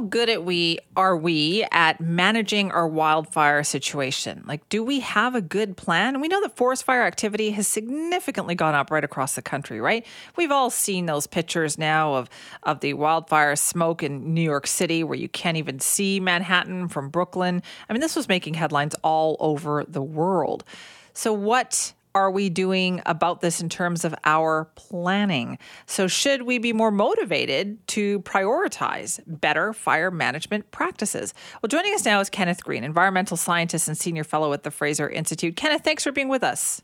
[0.00, 4.44] good at we are we at managing our wildfire situation?
[4.46, 6.20] Like, do we have a good plan?
[6.20, 10.06] We know that forest fire activity has significantly gone up right across the country, right?
[10.36, 12.30] We've all seen those pictures now of
[12.62, 17.08] of the wildfire smoke in New York City, where you can't even see Manhattan from
[17.08, 17.62] Brooklyn.
[17.88, 20.64] I mean, this was making headlines all over the world.
[21.12, 25.58] So, what are we doing about this in terms of our planning?
[25.86, 31.34] So, should we be more motivated to prioritize better fire management practices?
[31.62, 35.08] Well, joining us now is Kenneth Green, environmental scientist and senior fellow at the Fraser
[35.08, 35.56] Institute.
[35.56, 36.80] Kenneth, thanks for being with us.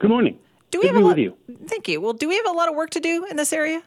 [0.00, 0.38] Good morning.
[0.70, 1.18] Do we Good have a lot?
[1.18, 1.36] you.
[1.66, 2.00] Thank you.
[2.00, 3.82] Well, do we have a lot of work to do in this area?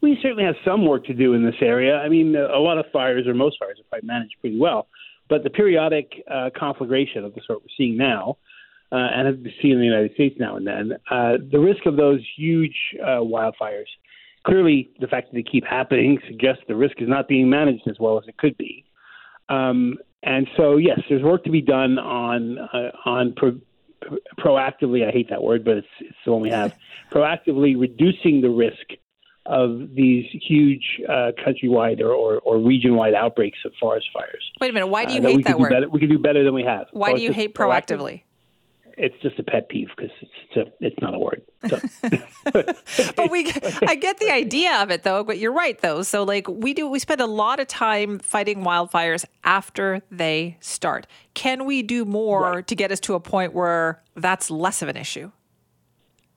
[0.00, 1.96] We certainly have some work to do in this area.
[1.96, 4.88] I mean, a lot of fires, or most fires, are probably managed pretty well.
[5.28, 8.38] But the periodic uh, conflagration of the sort we're seeing now
[8.92, 11.86] uh, and have been seen in the United States now and then, uh, the risk
[11.86, 13.86] of those huge uh, wildfires,
[14.44, 17.96] clearly the fact that they keep happening suggests the risk is not being managed as
[17.98, 18.84] well as it could be.
[19.48, 23.60] Um, and so, yes, there's work to be done on uh, on pro-
[24.38, 25.06] proactively.
[25.06, 26.74] I hate that word, but it's, it's the one we have.
[27.10, 29.00] proactively reducing the risk
[29.46, 34.50] of these huge uh, countrywide or, or, or region-wide outbreaks of forest fires.
[34.60, 34.86] Wait a minute.
[34.88, 35.70] Why do you uh, hate that word?
[35.70, 36.86] Better, we can do better than we have.
[36.92, 38.22] Why so do you hate proactively?
[38.96, 41.42] It's just a pet peeve because it's it's, a, it's not a word.
[41.68, 41.78] So.
[42.52, 43.52] but we,
[43.86, 45.22] I get the idea of it though.
[45.24, 46.02] But you're right though.
[46.02, 51.06] So like we do, we spend a lot of time fighting wildfires after they start.
[51.34, 52.66] Can we do more right.
[52.66, 55.30] to get us to a point where that's less of an issue?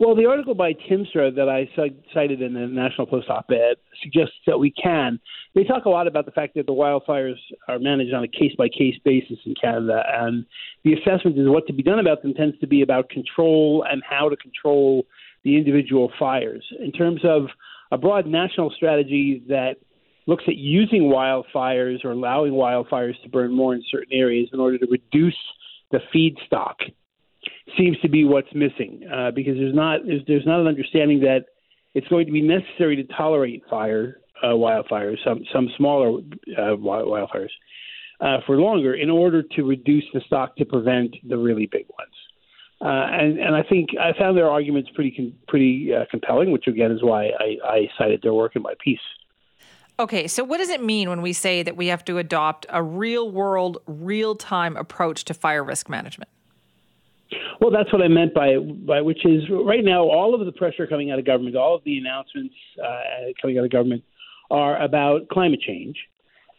[0.03, 1.69] Well, the article by Tymstra that I
[2.13, 5.17] cited in the National Post op-ed suggests that we can.
[5.55, 7.37] They talk a lot about the fact that the wildfires
[7.69, 10.45] are managed on a case-by-case basis in Canada, and
[10.83, 14.03] the assessment is what to be done about them tends to be about control and
[14.03, 15.05] how to control
[15.45, 16.65] the individual fires.
[16.81, 17.43] In terms of
[17.93, 19.75] a broad national strategy that
[20.27, 24.77] looks at using wildfires or allowing wildfires to burn more in certain areas in order
[24.77, 25.39] to reduce
[25.91, 26.75] the feedstock
[27.77, 31.45] seems to be what's missing uh, because there's not there's, there's not an understanding that
[31.93, 36.19] it's going to be necessary to tolerate fire uh, wildfires some some smaller
[36.57, 37.49] uh, wildfires
[38.21, 42.13] uh, for longer in order to reduce the stock to prevent the really big ones.
[42.81, 46.91] Uh, and, and I think I found their arguments pretty pretty uh, compelling, which again
[46.91, 48.99] is why I, I cited their work in my piece.
[49.99, 52.81] Okay, so what does it mean when we say that we have to adopt a
[52.81, 56.29] real world, real time approach to fire risk management?
[57.63, 60.85] Well, that's what I meant by by which is right now all of the pressure
[60.85, 64.03] coming out of government, all of the announcements uh, coming out of government
[64.51, 65.95] are about climate change,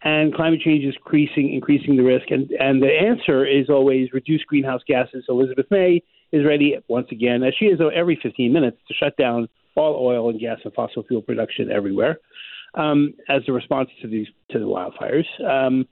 [0.03, 4.43] and climate change is increasing increasing the risk, and and the answer is always reduce
[4.45, 5.27] greenhouse gases.
[5.29, 9.47] Elizabeth May is ready once again, as she is every 15 minutes, to shut down
[9.75, 12.17] all oil and gas and fossil fuel production everywhere
[12.77, 15.27] um, as a response to these to the wildfires.
[15.47, 15.87] Um,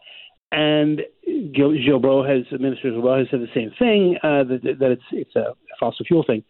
[0.52, 5.34] and Guilbeault has, Minister Guilbeault has said the same thing uh, that, that it's it's
[5.34, 6.44] a fossil fuel thing.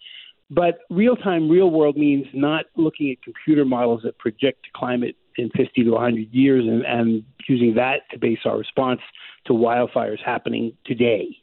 [0.51, 5.49] But real time, real world means not looking at computer models that project climate in
[5.57, 9.01] 50 to 100 years and, and using that to base our response
[9.47, 11.39] to wildfires happening today.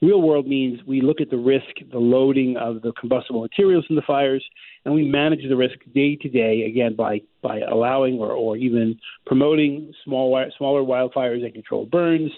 [0.00, 3.96] Real world means we look at the risk, the loading of the combustible materials in
[3.96, 4.44] the fires,
[4.84, 8.96] and we manage the risk day to day, again, by, by allowing or, or even
[9.26, 12.30] promoting small, smaller wildfires and controlled burns.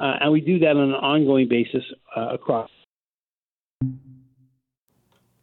[0.00, 1.84] Uh, and we do that on an ongoing basis
[2.16, 2.70] uh, across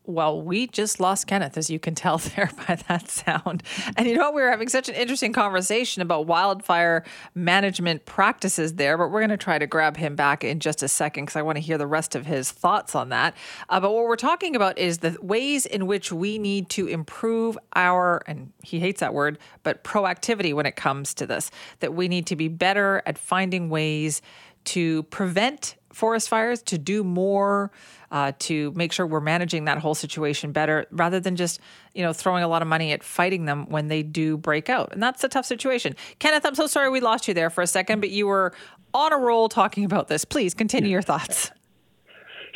[0.05, 3.63] well, we just lost Kenneth, as you can tell there by that sound.
[3.95, 4.33] And you know what?
[4.35, 7.03] We were having such an interesting conversation about wildfire
[7.35, 10.87] management practices there, but we're going to try to grab him back in just a
[10.87, 13.35] second because I want to hear the rest of his thoughts on that.
[13.69, 17.57] Uh, but what we're talking about is the ways in which we need to improve
[17.75, 21.49] our, and he hates that word, but proactivity when it comes to this,
[21.79, 24.21] that we need to be better at finding ways
[24.65, 27.71] to prevent forest fires, to do more
[28.11, 31.59] uh, to make sure we're managing that whole situation better rather than just,
[31.93, 34.91] you know, throwing a lot of money at fighting them when they do break out.
[34.93, 35.95] And that's a tough situation.
[36.19, 38.53] Kenneth, I'm so sorry we lost you there for a second, but you were
[38.93, 40.25] on a roll talking about this.
[40.25, 41.51] Please continue your thoughts.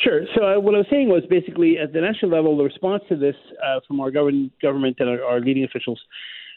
[0.03, 0.21] Sure.
[0.35, 3.15] So uh, what I was saying was basically at the national level, the response to
[3.15, 3.35] this
[3.65, 5.99] uh, from our government, government and our, our leading officials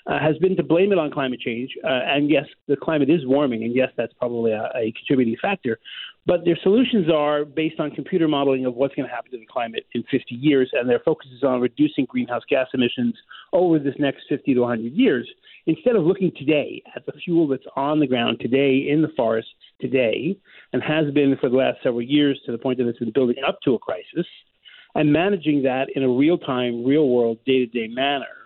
[0.06, 1.71] uh, has been to blame it on climate change.
[1.83, 5.79] Uh, and yes, the climate is warming, and yes, that's probably a, a, contributing factor.
[6.26, 9.46] But their solutions are based on computer modeling of what's going to happen to the
[9.46, 13.14] climate in 50 years, and their focus is on reducing greenhouse gas emissions
[13.52, 15.28] over this next 50 to 100 years.
[15.67, 19.50] Instead of looking today at the fuel that's on the ground today in the forests
[19.81, 20.37] today,
[20.72, 23.37] and has been for the last several years to the point that it's been building
[23.46, 24.26] up to a crisis,
[24.94, 28.39] and managing that in a real time, real world, day to day manner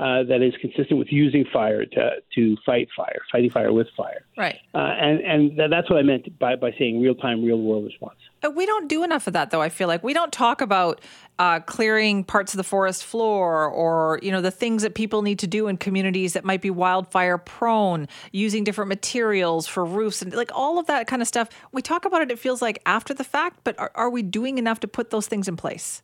[0.00, 4.24] uh, that is consistent with using fire to to fight fire, fighting fire with fire.
[4.34, 4.58] Right.
[4.74, 7.84] Uh, and and th- that's what I meant by by saying real time, real world
[7.84, 8.18] response.
[8.42, 9.60] Uh, we don't do enough of that, though.
[9.60, 11.02] I feel like we don't talk about
[11.38, 15.38] uh, clearing parts of the forest floor, or you know, the things that people need
[15.40, 20.32] to do in communities that might be wildfire prone, using different materials for roofs, and
[20.32, 21.50] like all of that kind of stuff.
[21.72, 22.30] We talk about it.
[22.30, 25.26] It feels like after the fact, but are, are we doing enough to put those
[25.26, 26.00] things in place?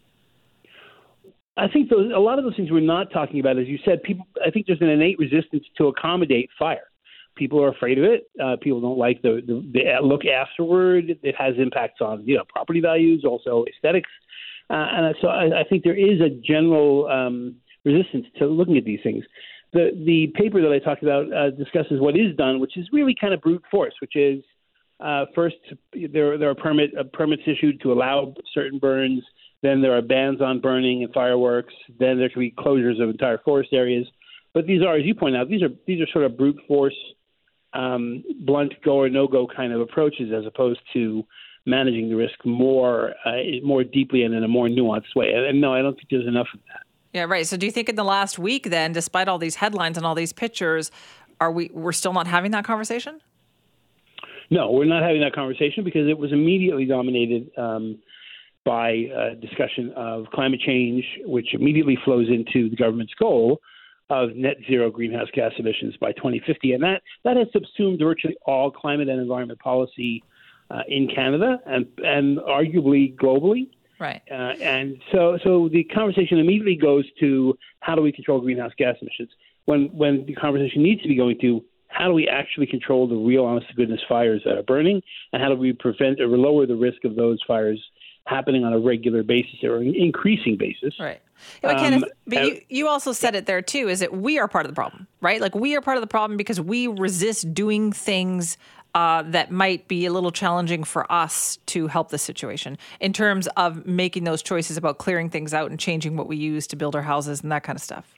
[1.56, 4.03] I think those, a lot of those things we're not talking about, as you said,
[4.03, 4.26] people.
[4.44, 6.91] I think there's an innate resistance to accommodate fire.
[7.35, 8.29] People are afraid of it.
[8.43, 11.19] Uh, people don't like the, the, the look afterward.
[11.23, 14.11] It has impacts on you know property values, also aesthetics,
[14.69, 18.85] uh, and so I, I think there is a general um, resistance to looking at
[18.85, 19.25] these things.
[19.73, 23.14] The the paper that I talked about uh, discusses what is done, which is really
[23.19, 24.43] kind of brute force, which is
[25.00, 25.56] uh, first
[25.93, 29.23] there there are permit uh, permits issued to allow certain burns
[29.62, 31.75] then there are bans on burning and fireworks.
[31.99, 34.06] Then there can be closures of entire forest areas.
[34.55, 36.97] But these are, as you point out, these are these are sort of brute force,
[37.73, 41.25] um, blunt go or no go kind of approaches, as opposed to
[41.67, 45.32] managing the risk more uh, more deeply and in a more nuanced way.
[45.32, 46.81] And, and no, I don't think there's enough of that.
[47.12, 47.47] Yeah, right.
[47.47, 50.14] So do you think in the last week, then, despite all these headlines and all
[50.14, 50.91] these pictures,
[51.41, 53.20] are we we're still not having that conversation?
[54.49, 57.50] No, we're not having that conversation because it was immediately dominated.
[57.59, 57.99] Um,
[58.67, 63.61] by uh, discussion of climate change, which immediately flows into the government's goal
[64.11, 68.71] of net zero greenhouse gas emissions by 2050, and that that has subsumed virtually all
[68.71, 70.23] climate and environment policy
[70.71, 73.69] uh, in Canada and and arguably globally.
[73.99, 74.21] Right.
[74.31, 78.97] Uh, and so so the conversation immediately goes to how do we control greenhouse gas
[79.01, 79.31] emissions
[79.65, 83.15] when when the conversation needs to be going to how do we actually control the
[83.15, 85.01] real honest to goodness fires that are burning
[85.33, 87.81] and how do we prevent or lower the risk of those fires
[88.26, 90.94] happening on a regular basis or an increasing basis.
[90.99, 91.20] Right.
[91.62, 94.38] Yeah, but, Kenneth, um, but you, you also said it there too, is that we
[94.38, 95.40] are part of the problem, right?
[95.40, 98.56] Like we are part of the problem because we resist doing things
[98.94, 103.46] uh, that might be a little challenging for us to help the situation in terms
[103.56, 106.96] of making those choices about clearing things out and changing what we use to build
[106.96, 108.14] our houses and that kind of stuff.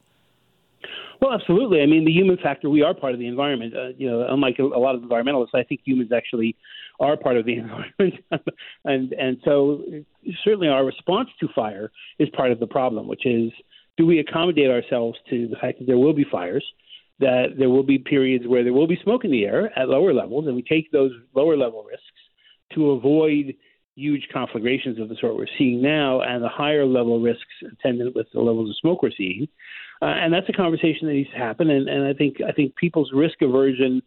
[1.20, 1.82] Well, absolutely.
[1.82, 3.76] I mean, the human factor, we are part of the environment.
[3.76, 6.54] Uh, you know, unlike a, a lot of environmentalists, I think humans actually
[7.00, 8.14] are part of the environment,
[8.84, 9.82] and and so
[10.44, 13.52] certainly our response to fire is part of the problem, which is
[13.96, 16.64] do we accommodate ourselves to the fact that there will be fires,
[17.20, 20.12] that there will be periods where there will be smoke in the air at lower
[20.12, 22.04] levels, and we take those lower level risks
[22.74, 23.54] to avoid
[23.98, 27.42] huge conflagrations of the sort we're seeing now and the higher level risks
[27.72, 29.48] attendant with the levels of smoke we're seeing.
[30.00, 31.68] Uh, and that's a conversation that needs to happen.
[31.70, 34.00] And, and I think I think people's risk aversion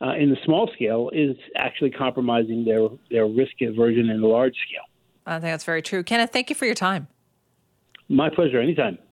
[0.00, 4.54] uh, in the small scale is actually compromising their, their risk aversion in the large
[4.68, 4.84] scale.
[5.26, 6.02] I think that's very true.
[6.02, 7.08] Kenneth, thank you for your time.
[8.08, 8.60] My pleasure.
[8.60, 8.98] Anytime.